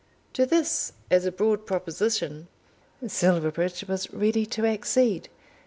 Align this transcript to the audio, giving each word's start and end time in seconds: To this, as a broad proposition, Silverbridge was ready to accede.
To 0.33 0.47
this, 0.47 0.93
as 1.11 1.27
a 1.27 1.31
broad 1.31 1.67
proposition, 1.67 2.47
Silverbridge 3.07 3.83
was 3.87 4.11
ready 4.11 4.47
to 4.47 4.65
accede. 4.65 5.29